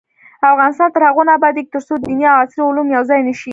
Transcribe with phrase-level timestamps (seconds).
[0.51, 3.49] افغانستان تر هغو نه ابادیږي، ترڅو دیني او عصري علوم یو ځای نشي.